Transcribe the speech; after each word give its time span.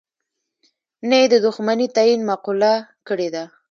نه 1.09 1.15
یې 1.21 1.27
د 1.33 1.35
دوښمنی 1.45 1.87
تعین 1.95 2.21
معقوله 2.29 2.73
کړې 3.07 3.27
ده. 3.35 3.43